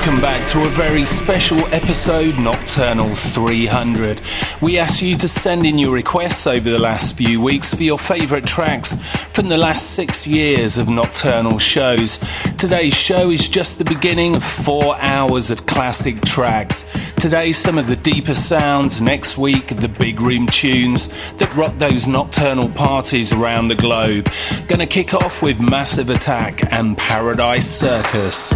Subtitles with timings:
[0.00, 4.22] welcome back to a very special episode, Nocturnal 300.
[4.62, 7.98] We asked you to send in your requests over the last few weeks for your
[7.98, 8.94] favourite tracks
[9.34, 12.18] from the last six years of Nocturnal shows.
[12.56, 16.90] Today's show is just the beginning of four hours of classic tracks.
[17.16, 22.06] Today, some of the deeper sounds, next week, the big room tunes that rock those
[22.06, 24.30] nocturnal parties around the globe.
[24.66, 28.54] Gonna kick off with Massive Attack and Paradise Circus.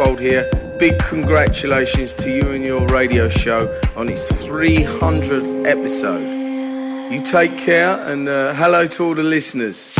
[0.00, 0.50] Here.
[0.78, 7.12] Big congratulations to you and your radio show on its 300th episode.
[7.12, 9.99] You take care and uh, hello to all the listeners.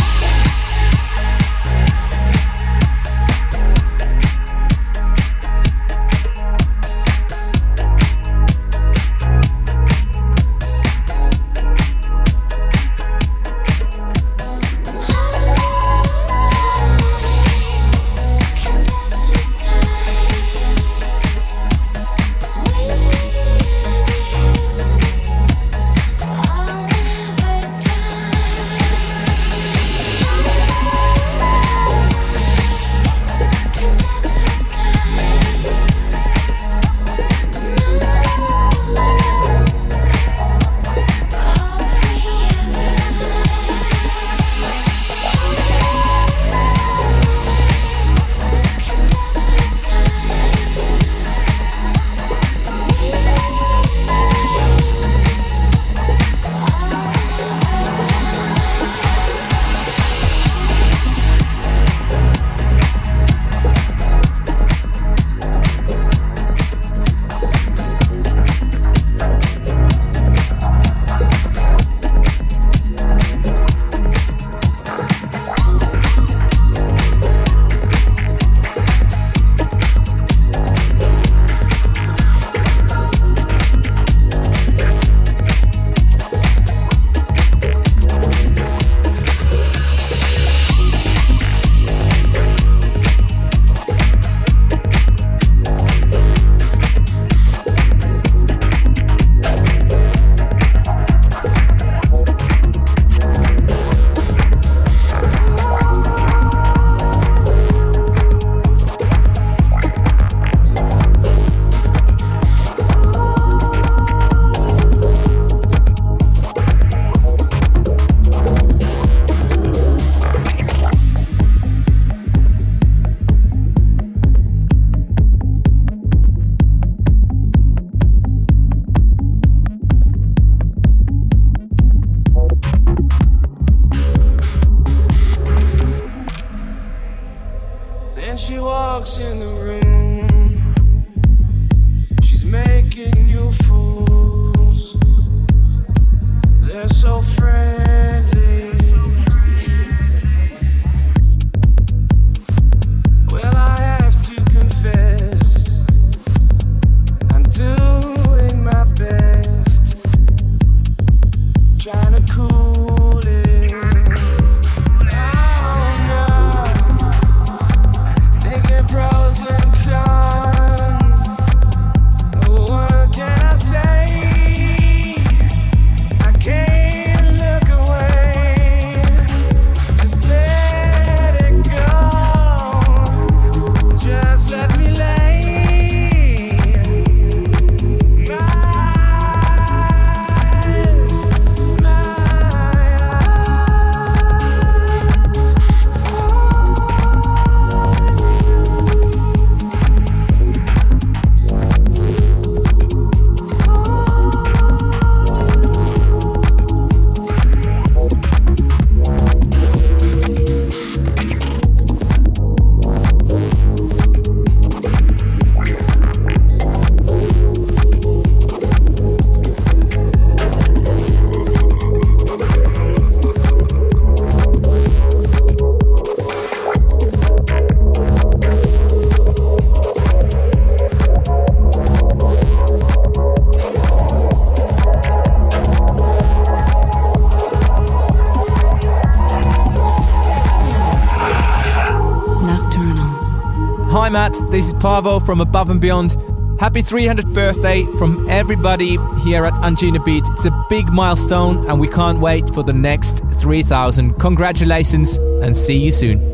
[244.51, 246.17] This is Paavo from Above and Beyond.
[246.59, 250.29] Happy 300th birthday from everybody here at Anjunabeats.
[250.33, 254.19] It's a big milestone and we can't wait for the next 3000.
[254.19, 256.30] Congratulations and see you soon.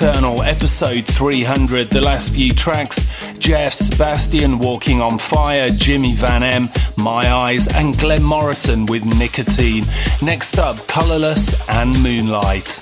[0.00, 1.90] Nocturnal, episode 300.
[1.90, 3.06] The last few tracks
[3.38, 9.84] Jeff Sebastian, Walking on Fire, Jimmy Van M, My Eyes, and Glenn Morrison with Nicotine.
[10.22, 12.79] Next up, Colorless and Moonlight.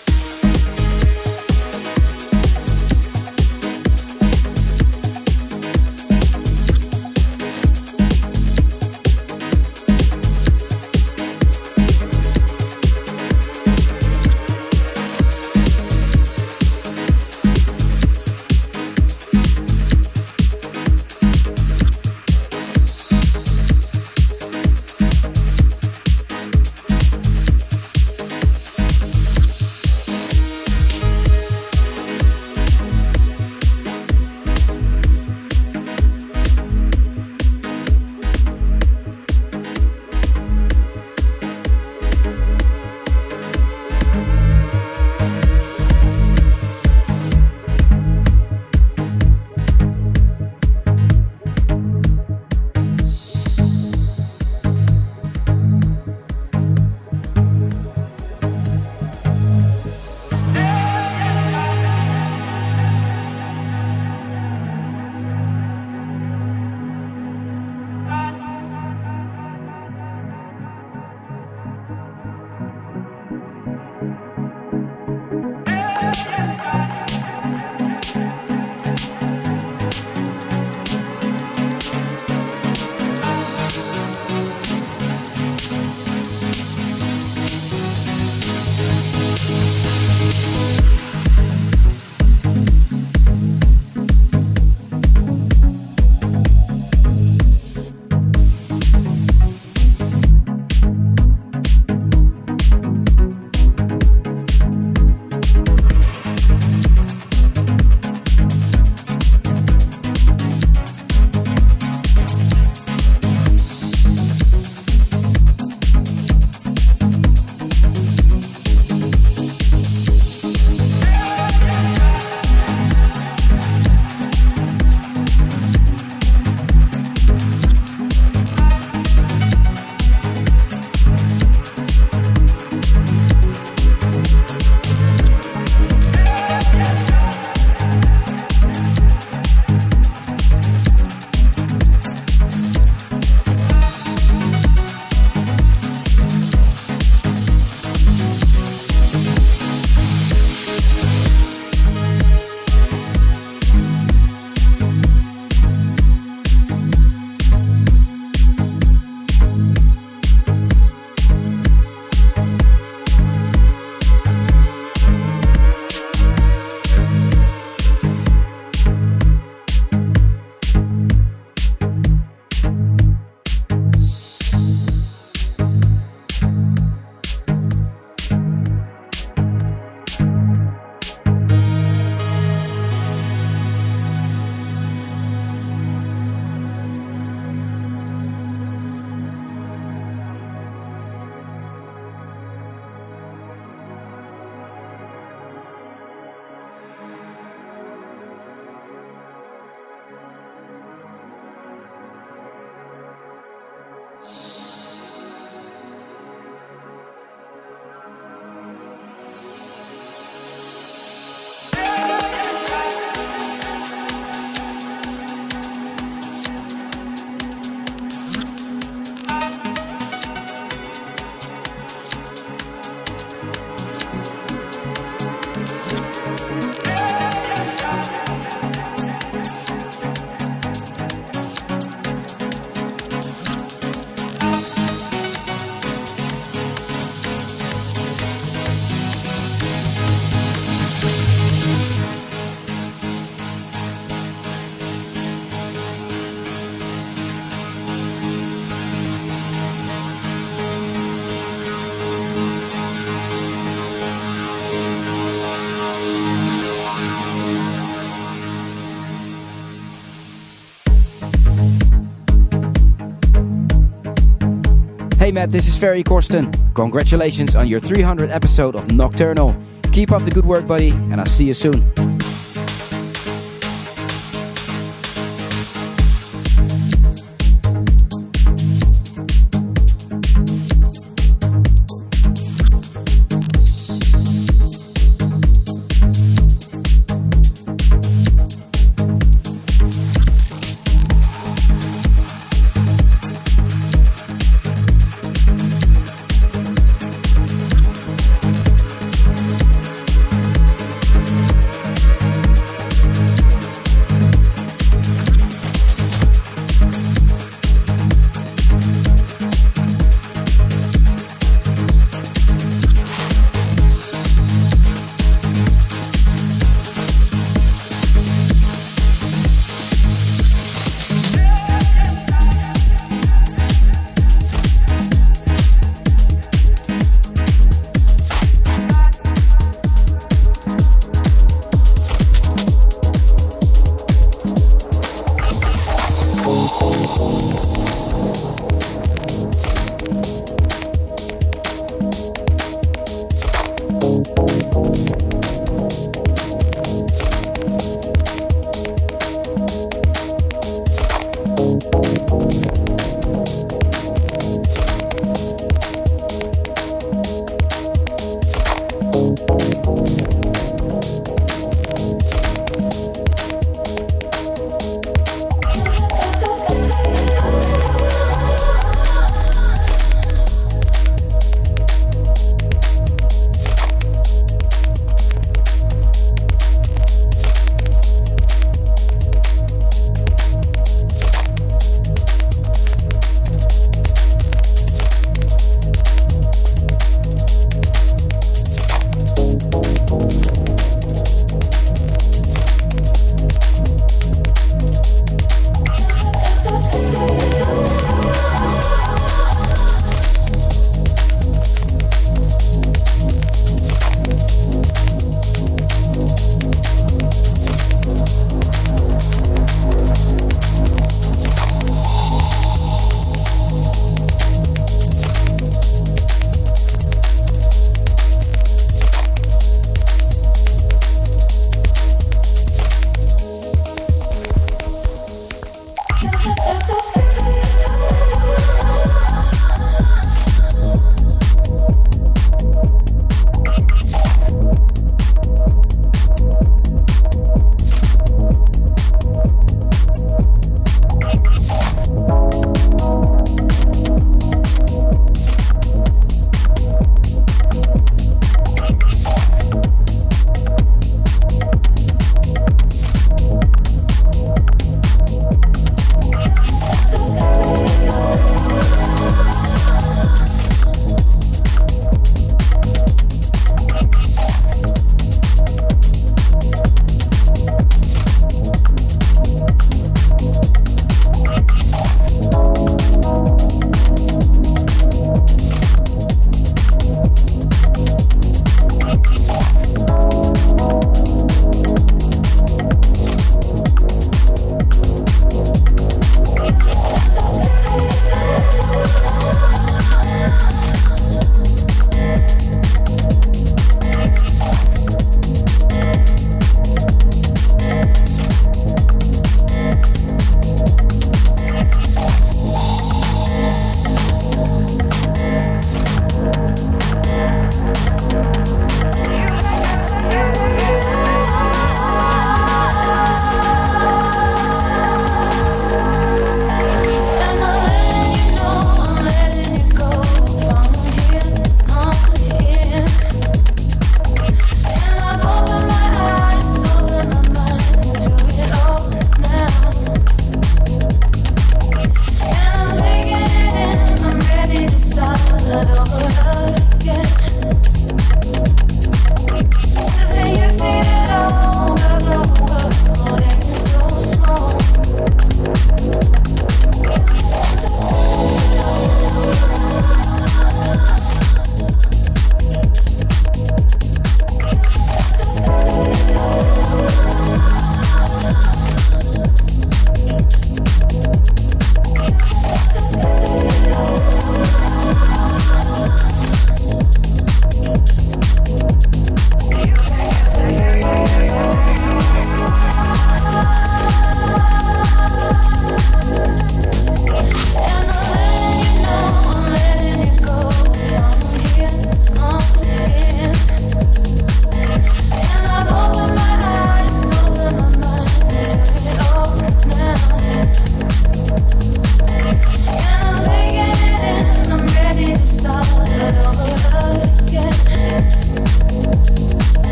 [265.29, 266.51] Hey Matt, this is Ferry Corsten.
[266.73, 269.55] Congratulations on your 300th episode of Nocturnal.
[269.93, 272.08] Keep up the good work, buddy, and I'll see you soon.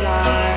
[0.00, 0.47] Into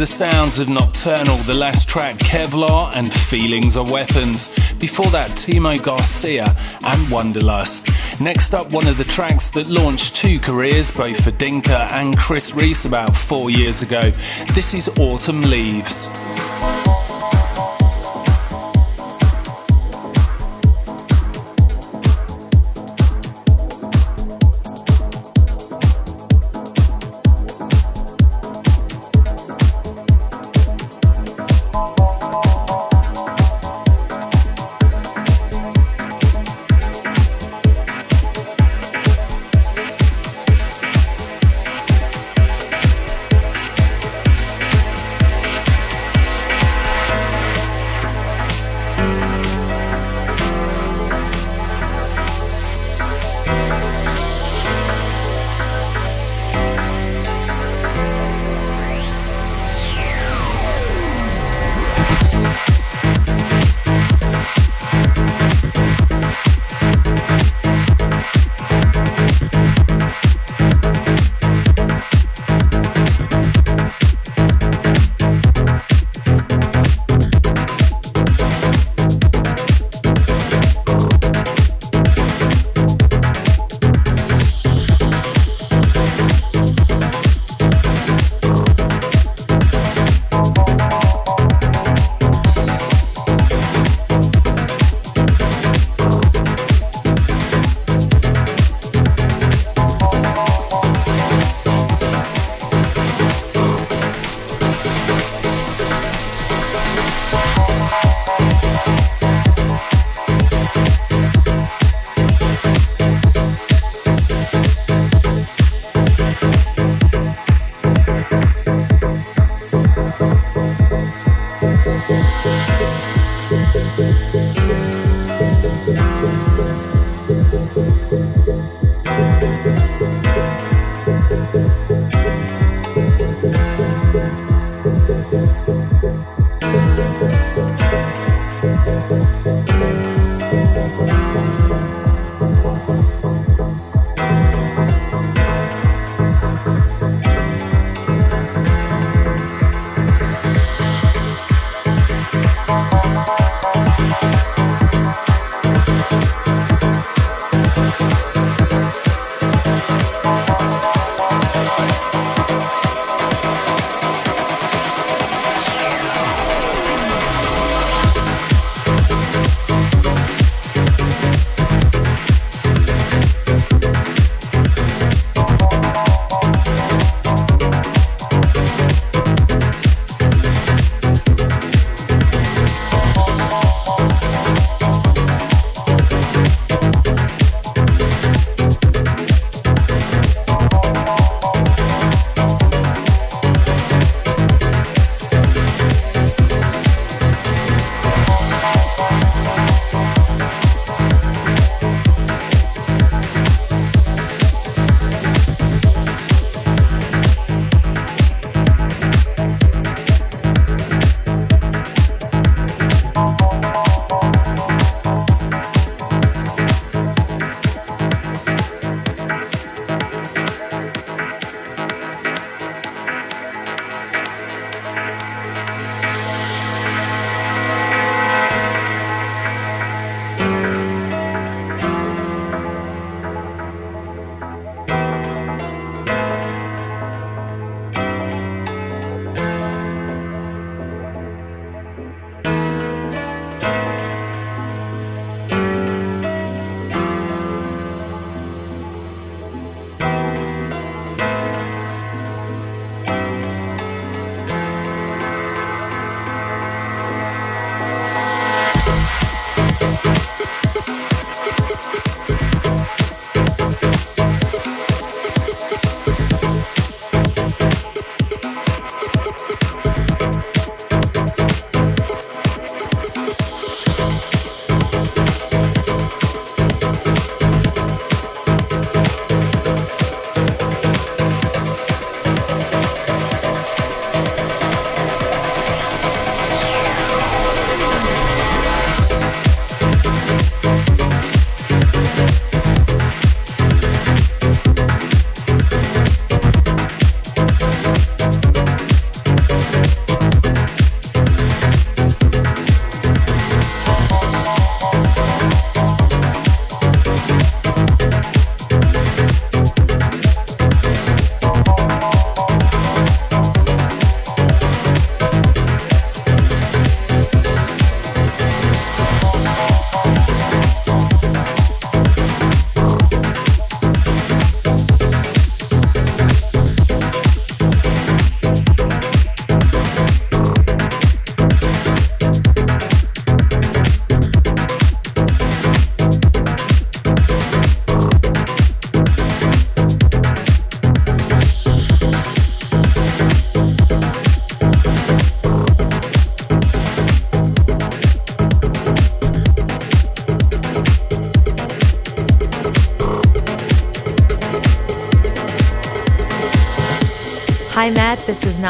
[0.00, 4.48] the sounds of Nocturnal, the last track Kevlar and Feelings Are Weapons.
[4.78, 8.18] Before that, Timo Garcia and Wonderlust.
[8.18, 12.54] Next up, one of the tracks that launched two careers, both for Dinka and Chris
[12.54, 14.10] Reese about four years ago.
[14.54, 16.08] This is Autumn Leaves.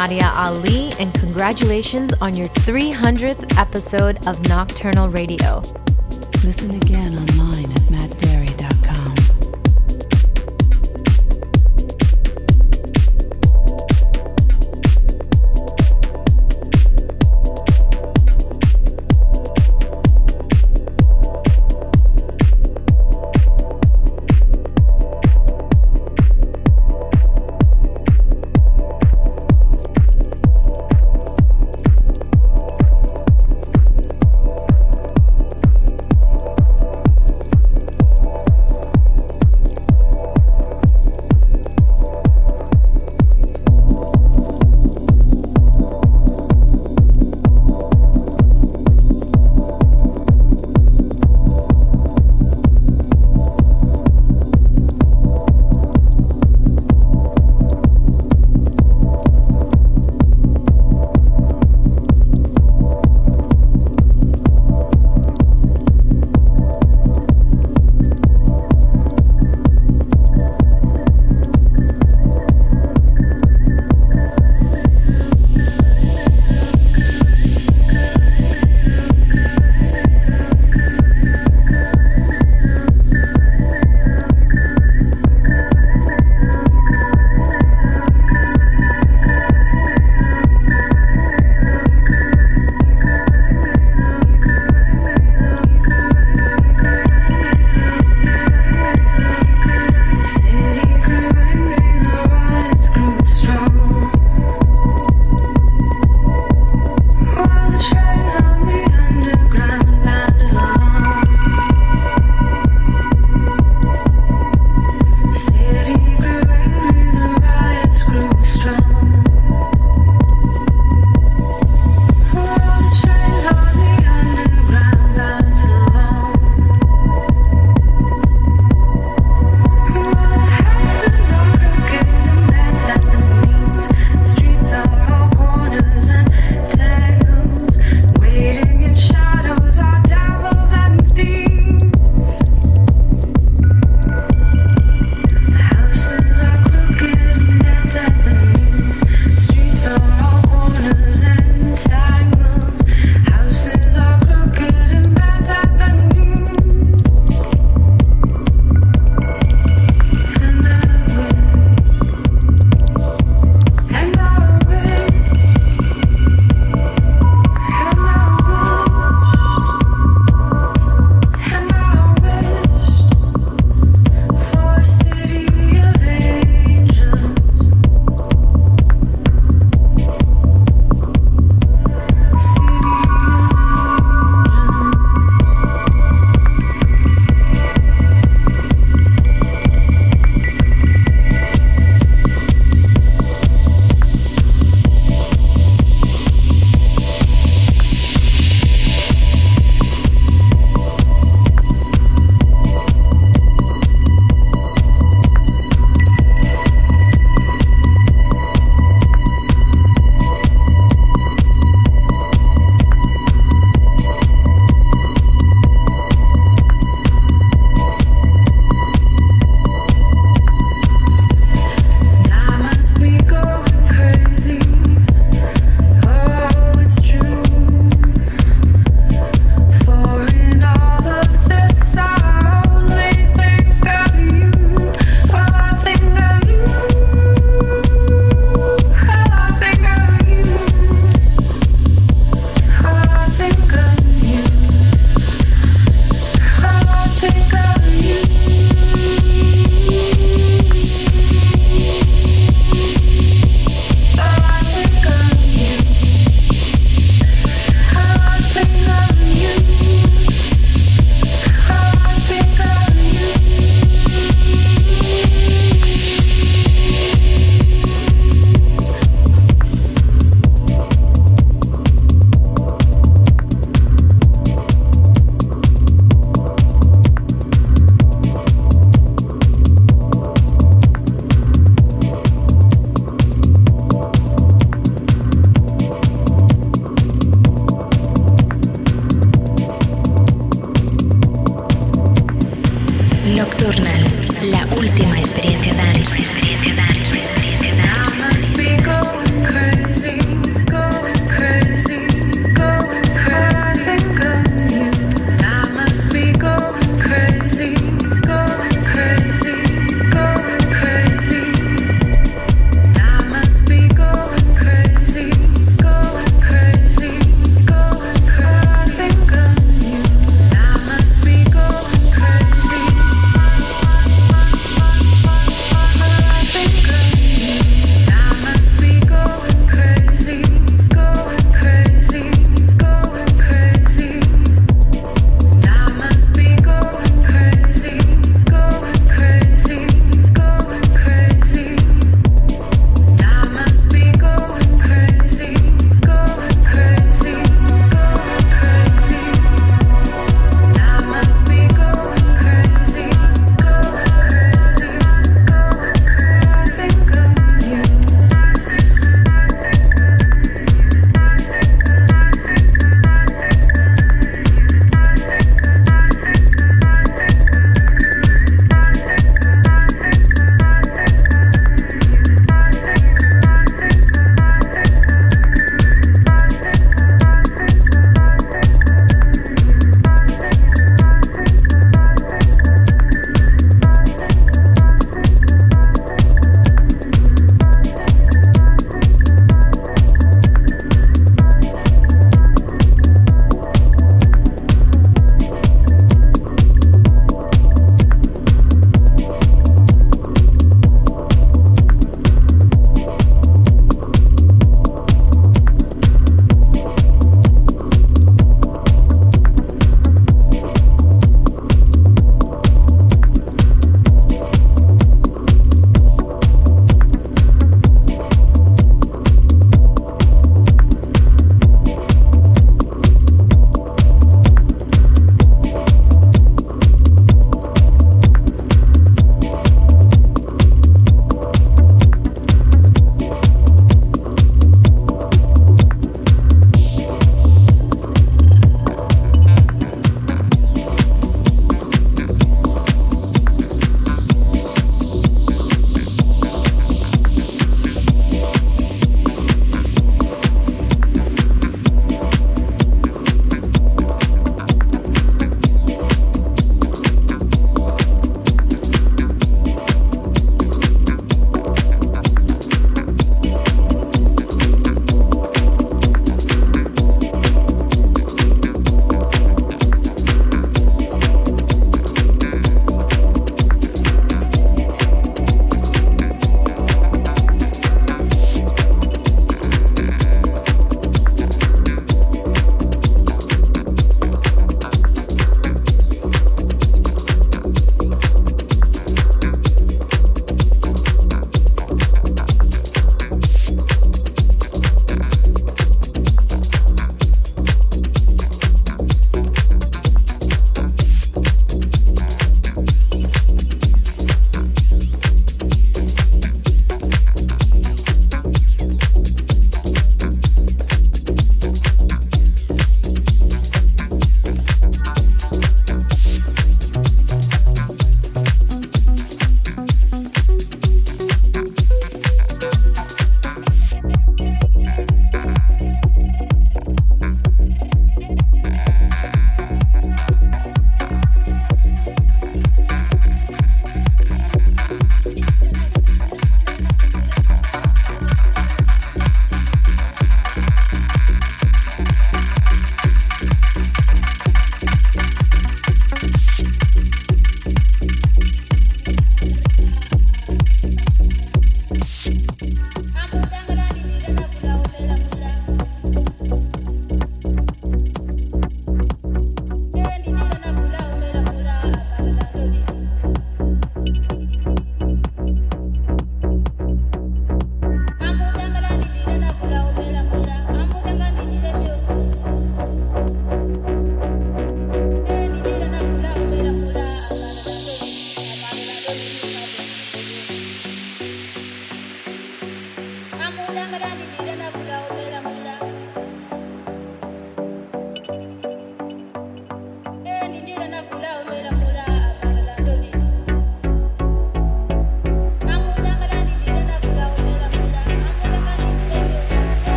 [0.00, 5.60] Nadia Ali, and congratulations on your 300th episode of Nocturnal Radio.
[6.42, 7.39] Listen again online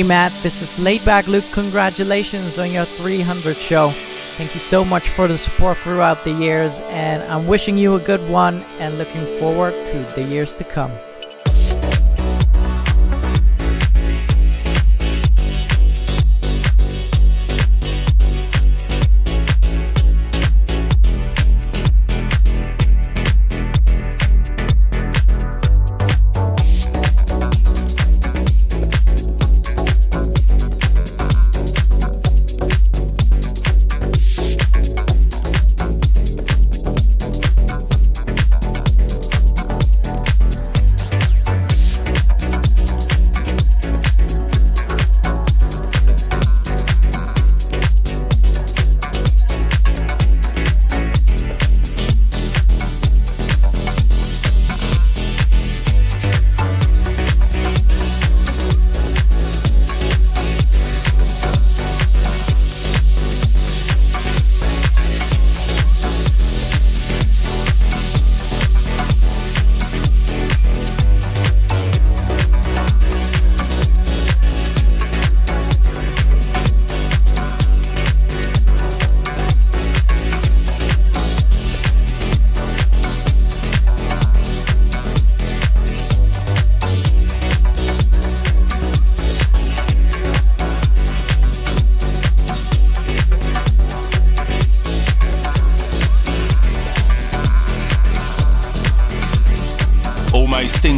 [0.00, 1.44] Hey Matt, this is Laidback Luke.
[1.52, 3.90] Congratulations on your 300 show.
[3.90, 8.00] Thank you so much for the support throughout the years, and I'm wishing you a
[8.00, 10.90] good one and looking forward to the years to come.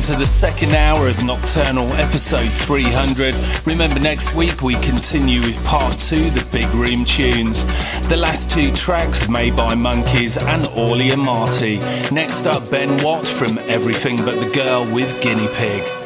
[0.08, 3.36] Into the second hour of Nocturnal episode 300.
[3.64, 7.64] Remember, next week we continue with part two, the Big Room tunes.
[8.08, 11.78] The last two tracks made by Monkeys and Orly and Marty.
[12.10, 16.01] Next up, Ben Watt from Everything But the Girl with Guinea Pig.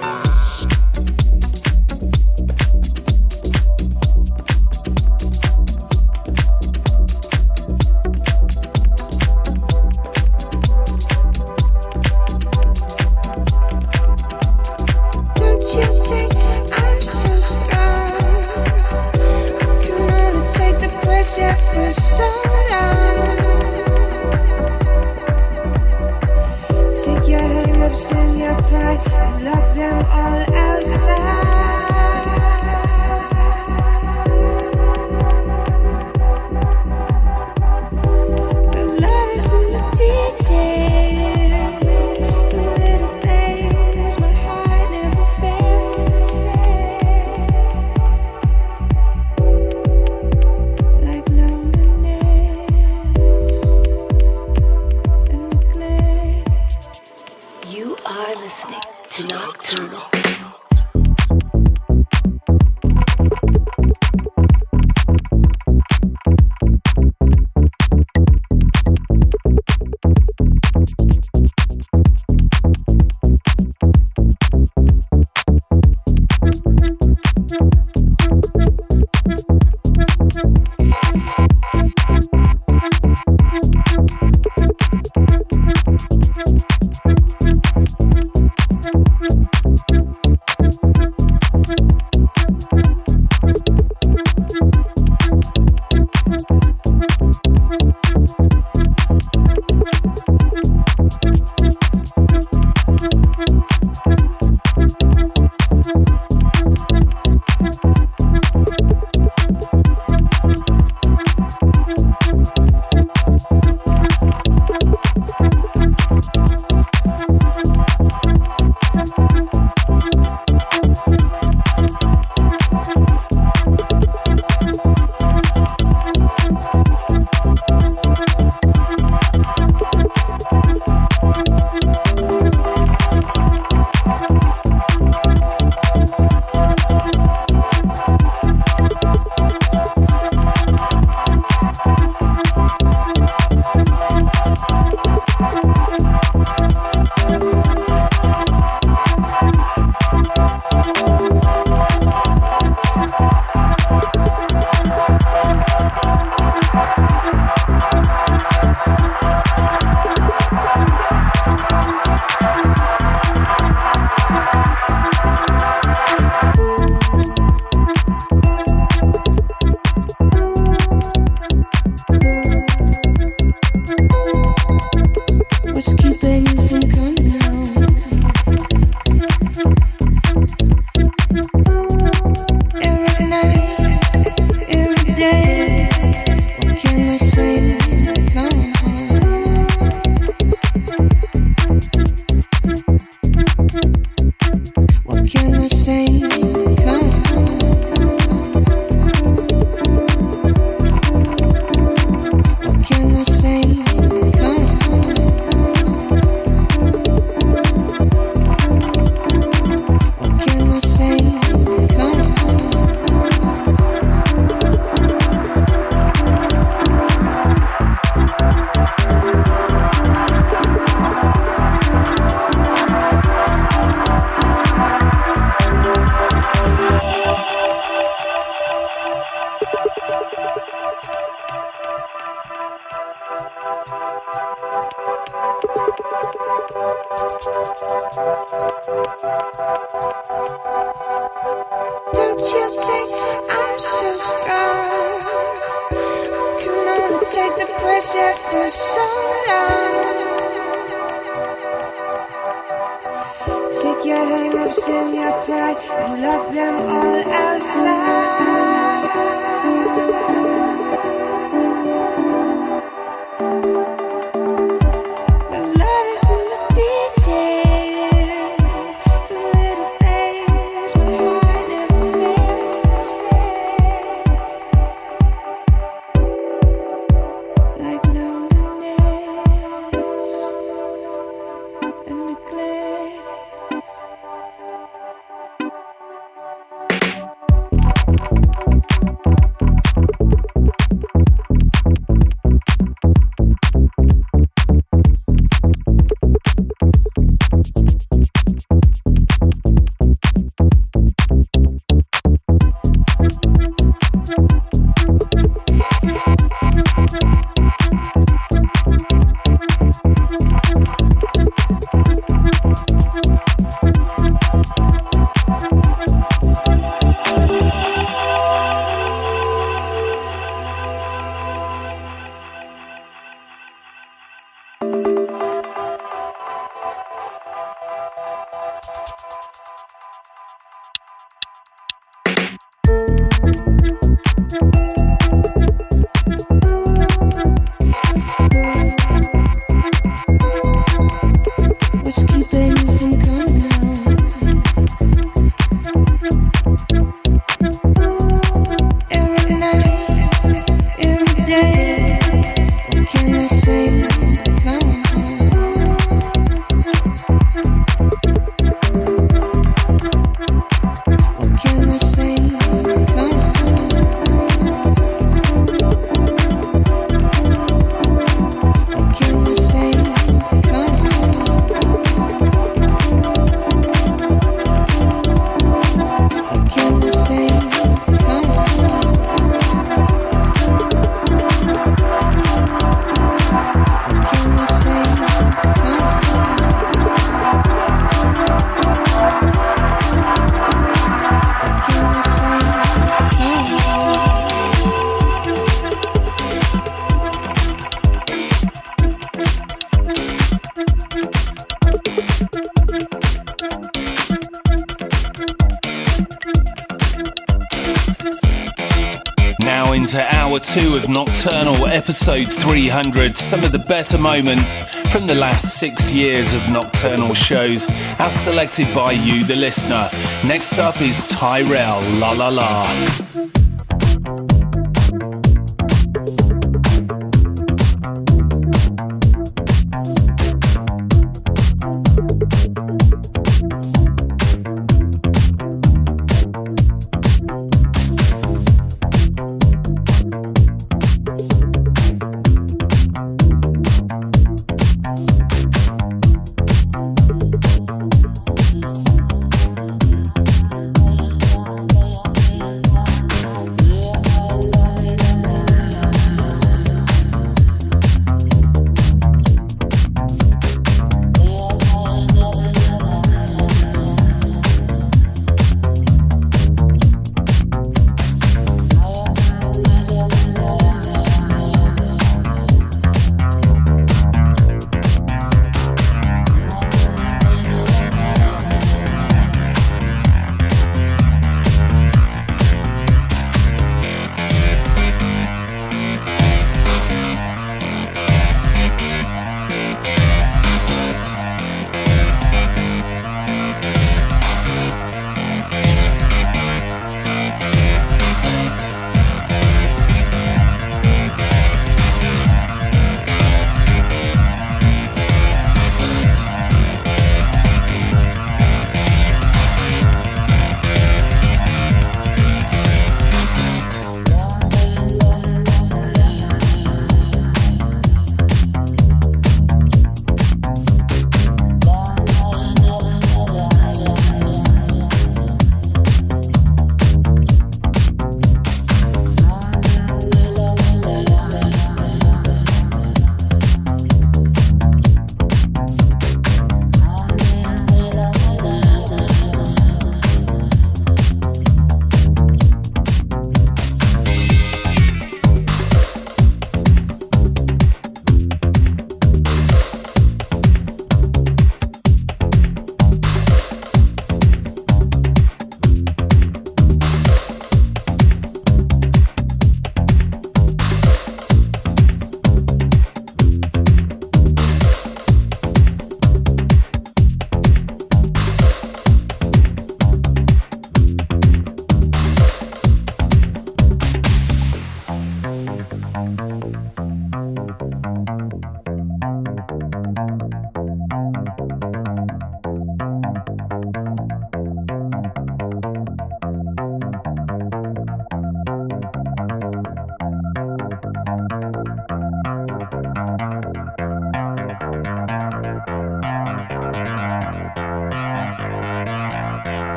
[412.29, 414.79] Episode 300, some of the better moments
[415.13, 417.87] from the last six years of Nocturnal shows,
[418.19, 420.11] as selected by you, the listener.
[420.45, 423.46] Next up is Tyrell, La La La.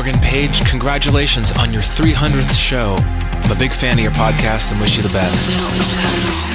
[0.00, 2.96] Morgan Page, congratulations on your 300th show.
[2.98, 6.49] I'm a big fan of your podcast and wish you the best.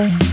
[0.00, 0.29] Bye.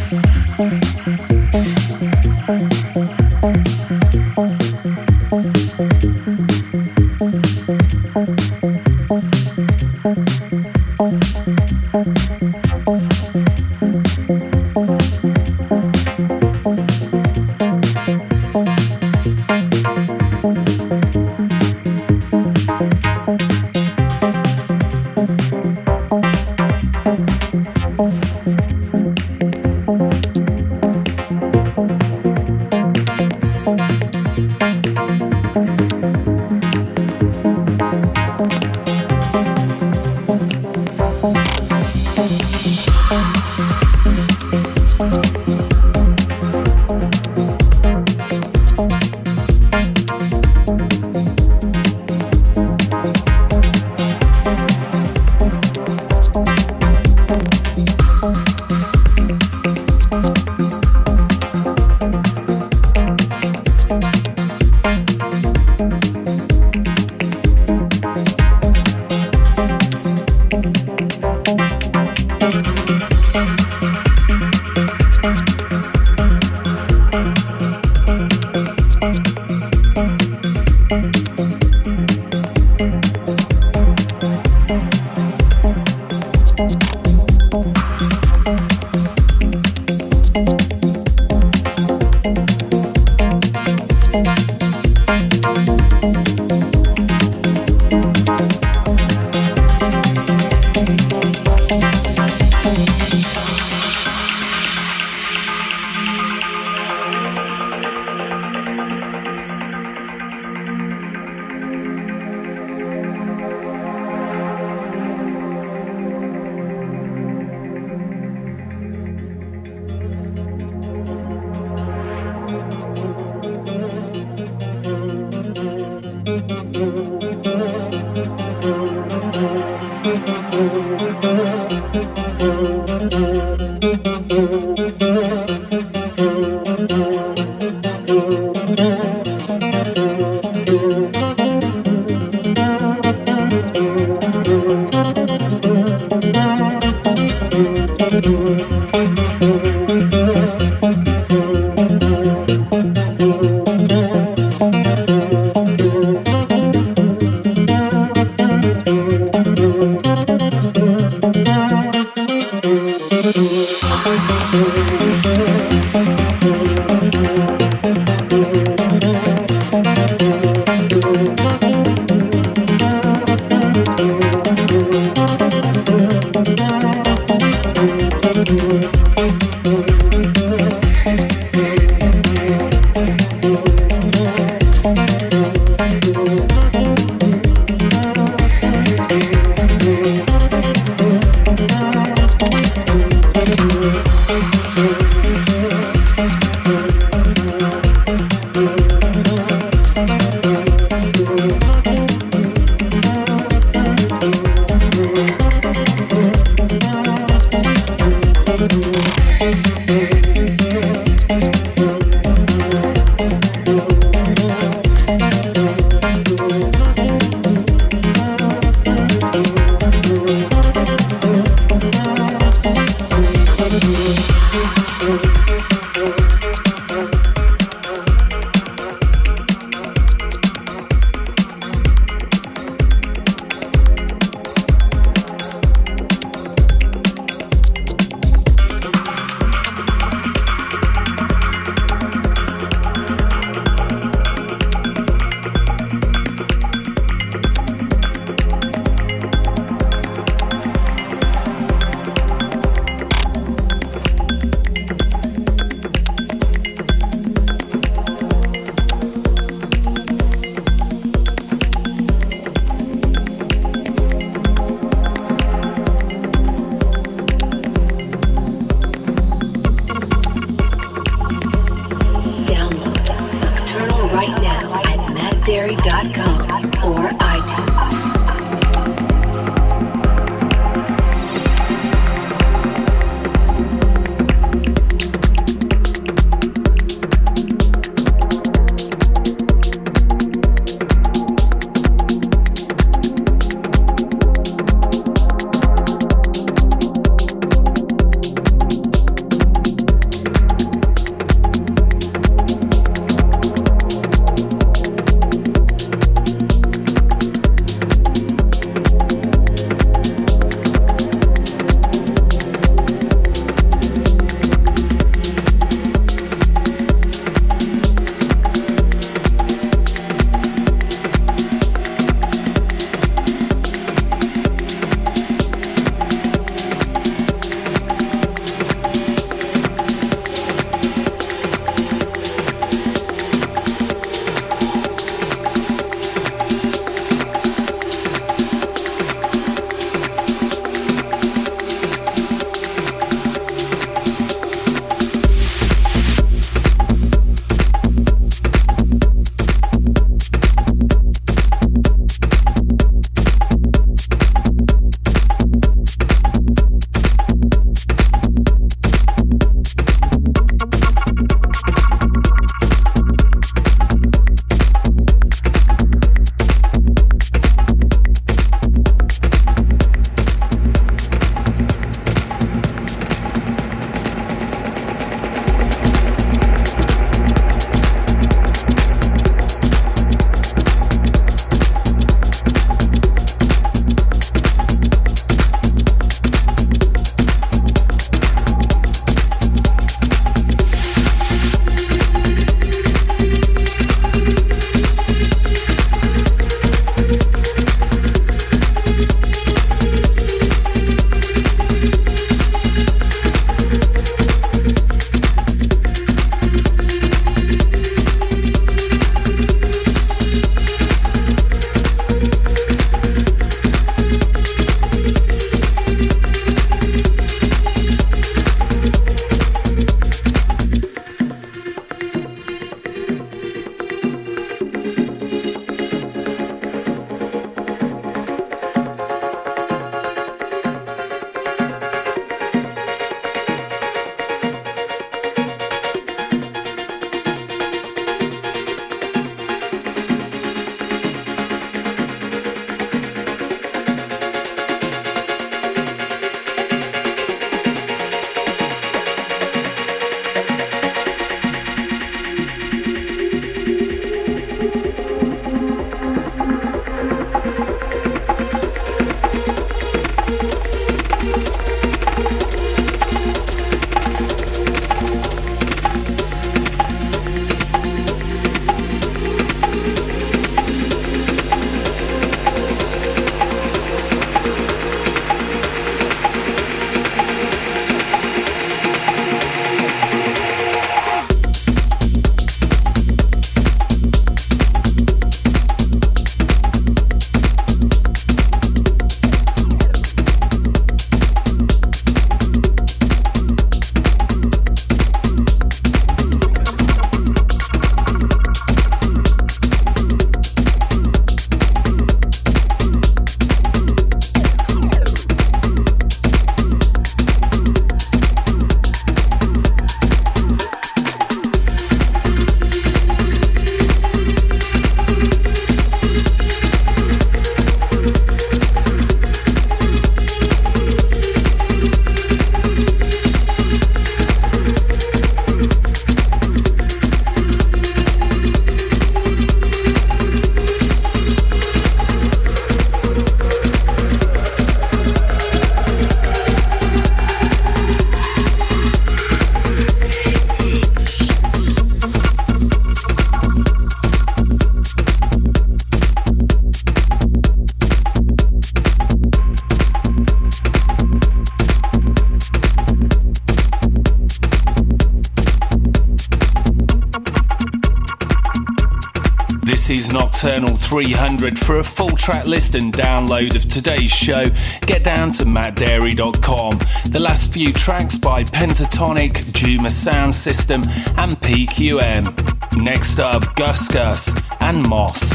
[560.98, 561.60] 300.
[561.60, 564.46] For a full track list and download of today's show,
[564.88, 566.80] get down to mattdarey.com.
[567.12, 570.82] The last few tracks by Pentatonic, Juma Sound System,
[571.18, 572.84] and PQM.
[572.84, 575.27] Next up, Gus Gus and Moss.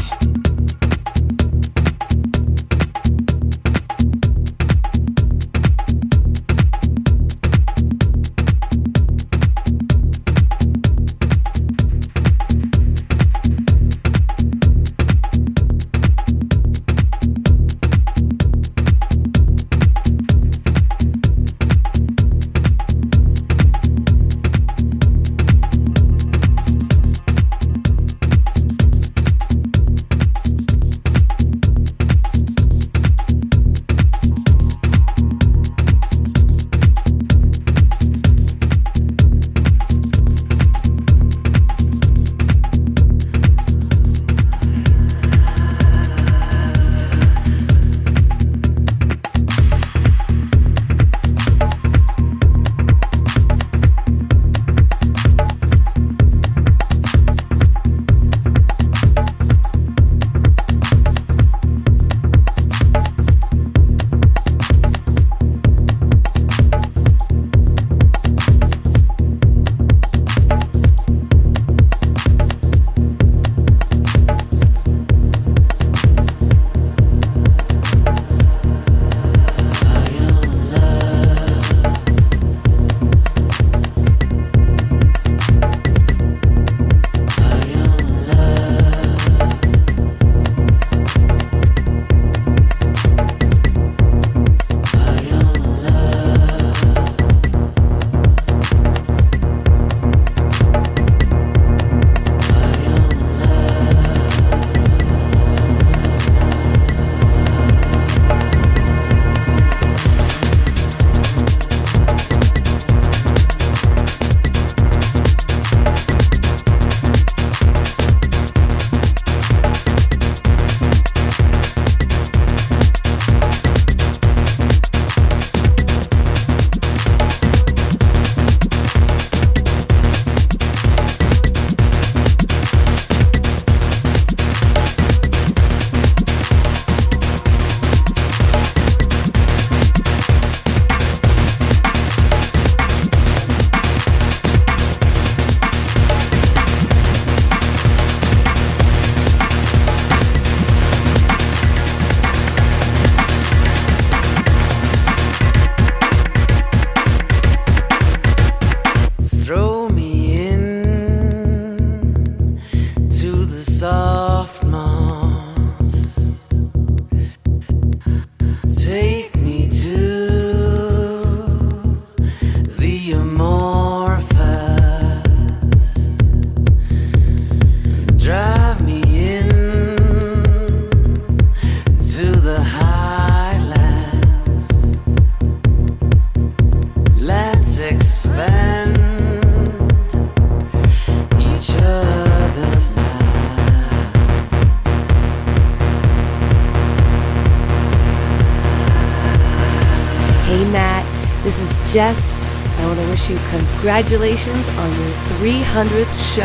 [204.13, 205.09] Congratulations on your
[205.39, 206.43] 300th show.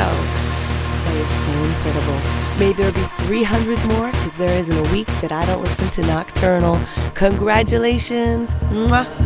[1.05, 2.19] That is so incredible.
[2.59, 6.01] May there be 300 more because there isn't a week that I don't listen to
[6.01, 6.81] Nocturnal.
[7.15, 8.55] Congratulations.
[8.71, 9.18] Mwah.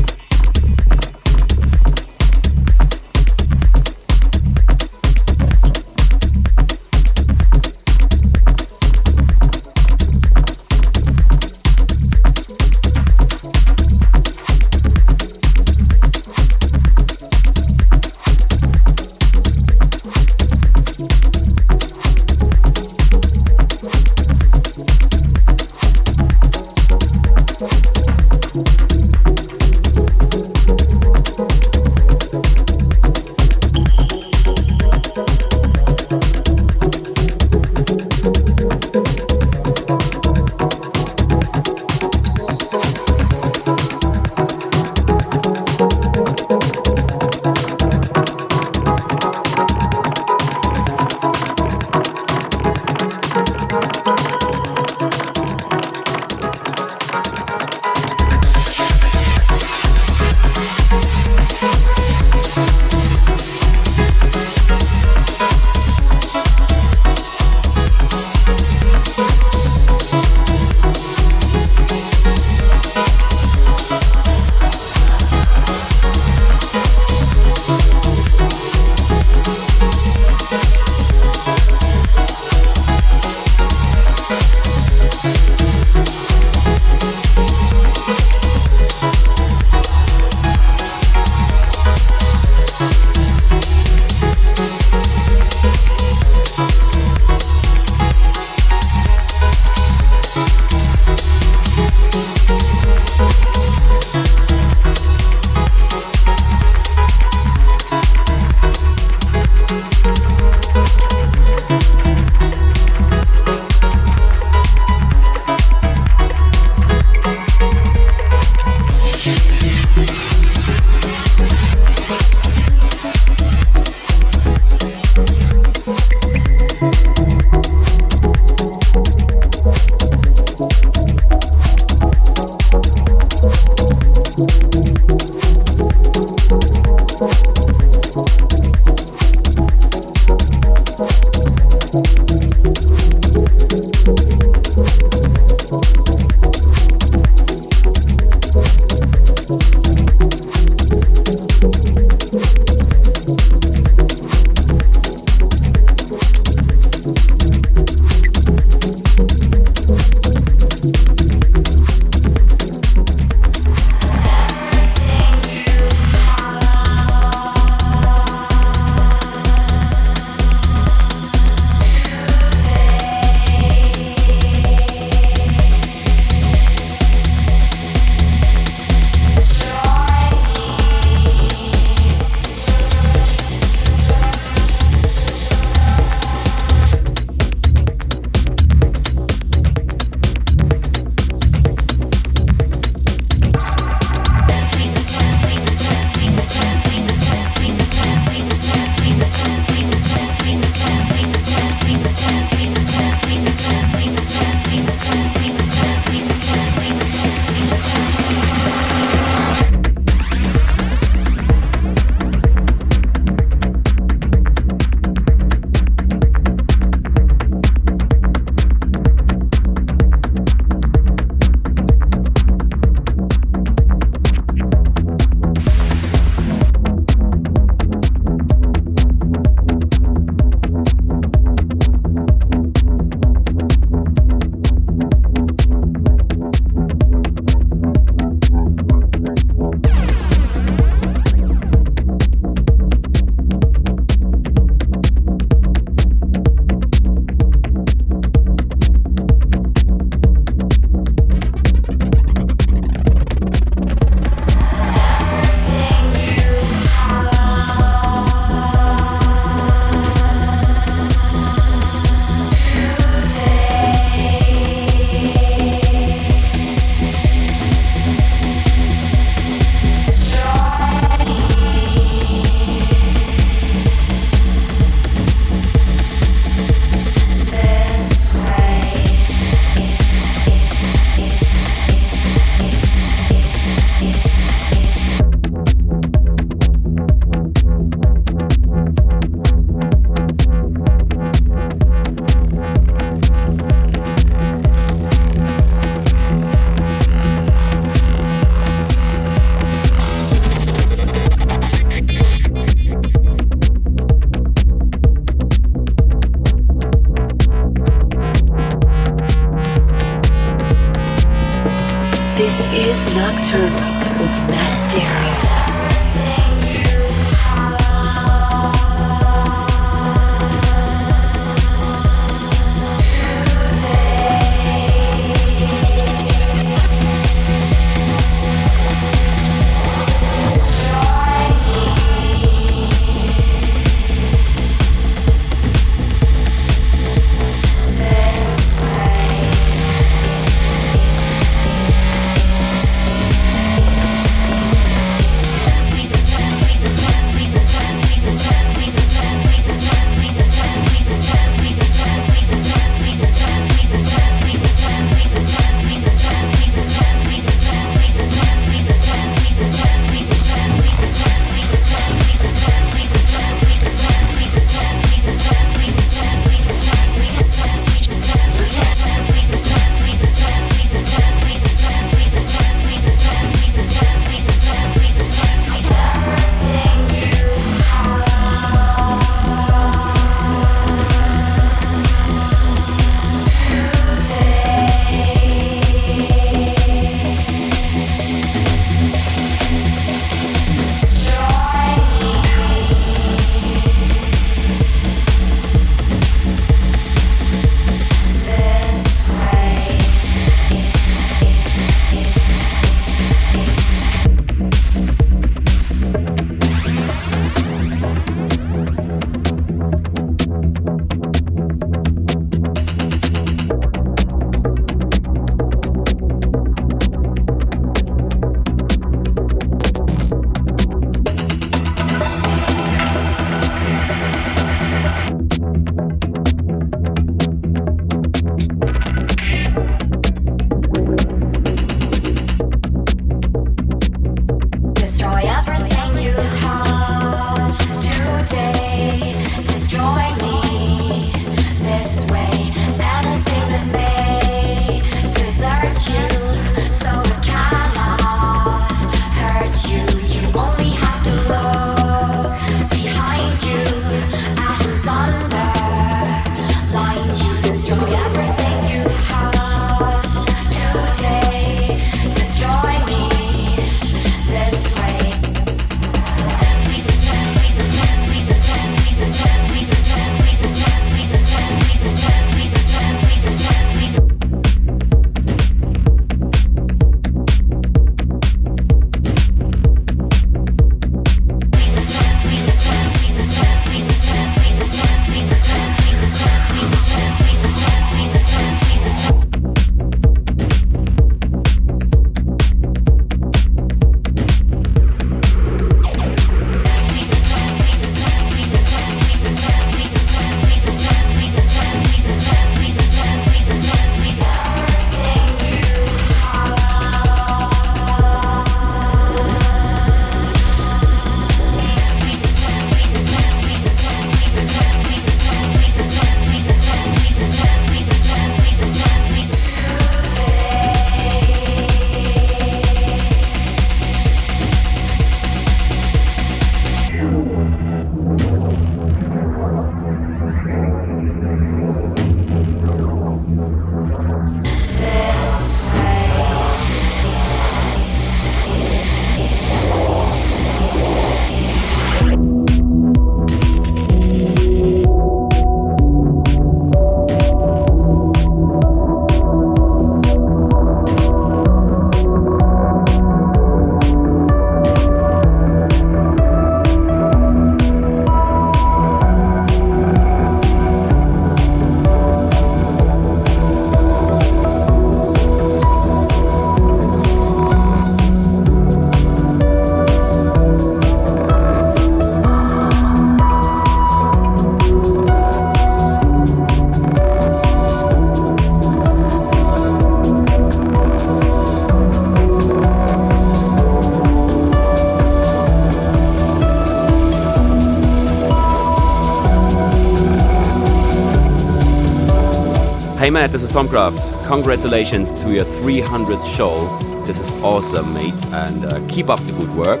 [593.32, 594.46] Matt, this is Tomcraft.
[594.46, 596.76] Congratulations to your 300th show.
[597.24, 600.00] This is awesome, mate, and uh, keep up the good work.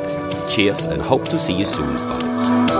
[0.50, 1.96] Cheers, and hope to see you soon.
[1.96, 2.71] Bye.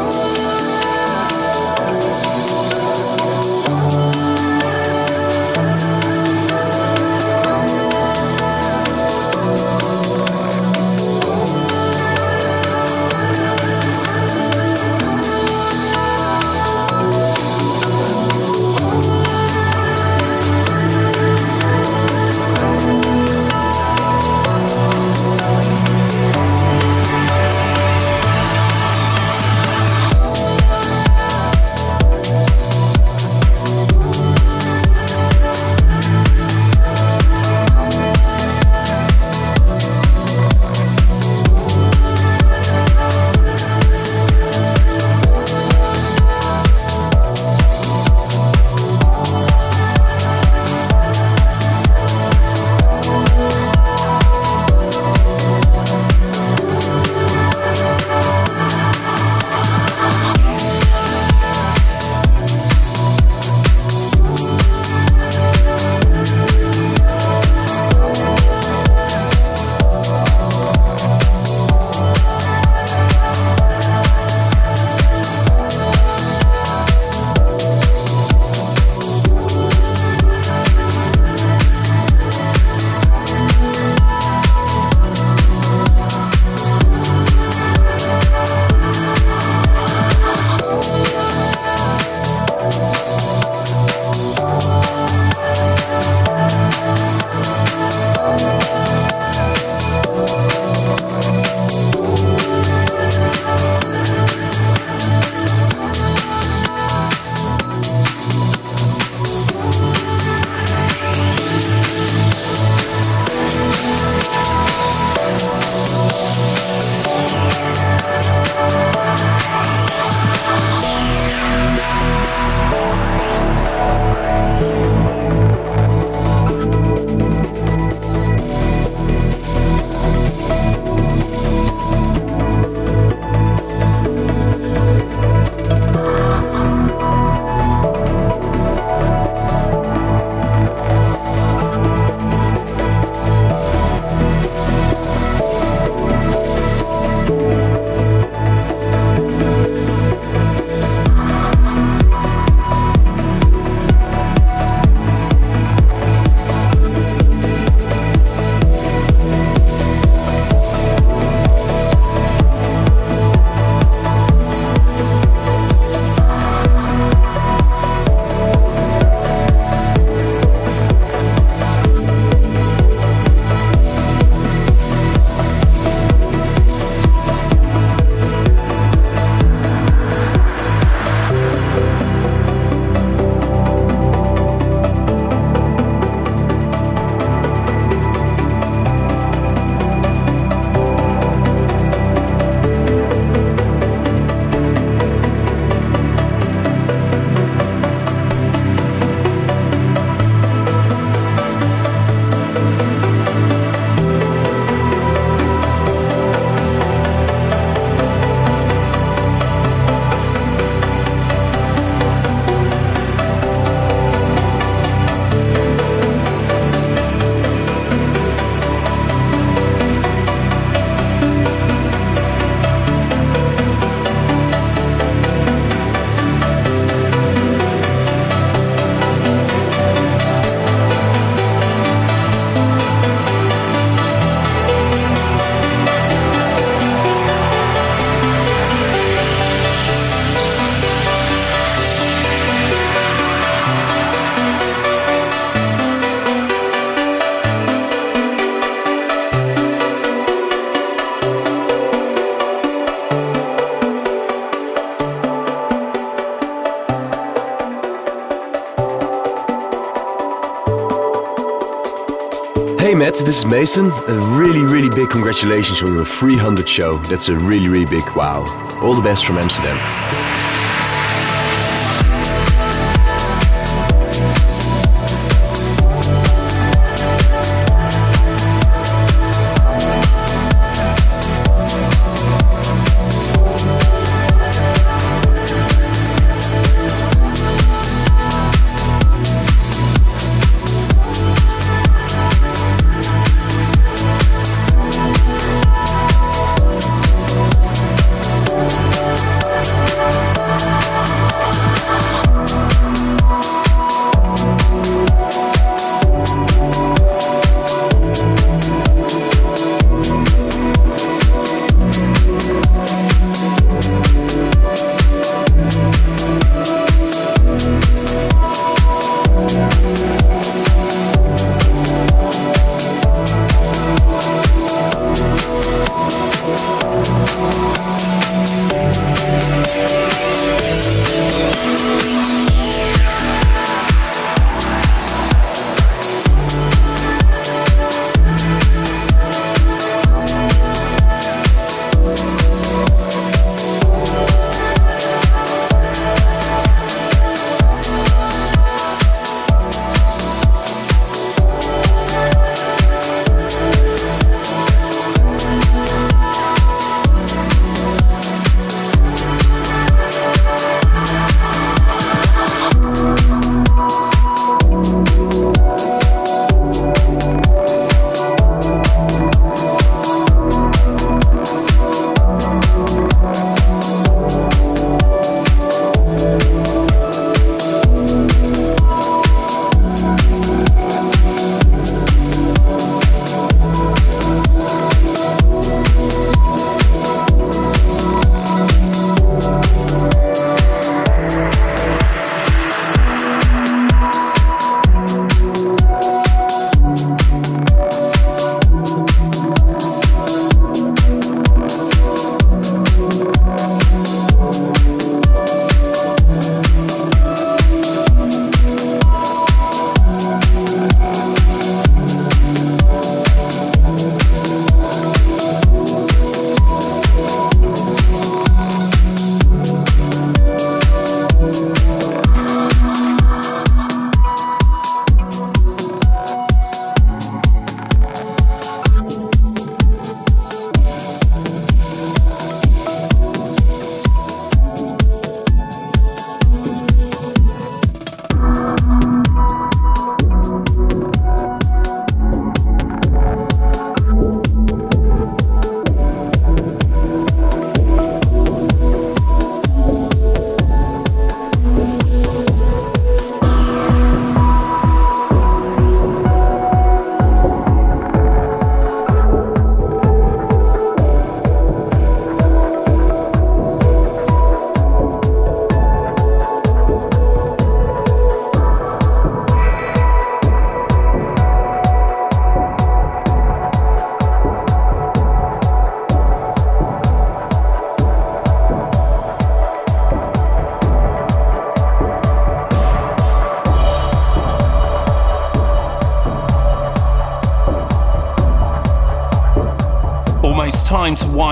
[263.32, 263.86] This is Mason.
[263.86, 266.98] A really, really big congratulations on your 300 show.
[266.98, 268.44] That's a really, really big wow.
[268.82, 270.21] All the best from Amsterdam.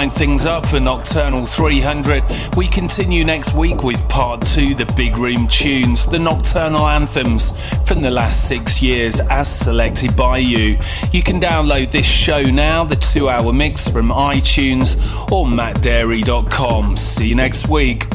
[0.00, 2.24] Wind things up for Nocturnal 300.
[2.56, 7.52] We continue next week with part two, the Big Room tunes, the Nocturnal anthems
[7.86, 10.78] from the last six years as selected by you.
[11.12, 14.96] You can download this show now, the two hour mix from iTunes
[15.30, 16.96] or mattdarey.com.
[16.96, 18.09] See you next week.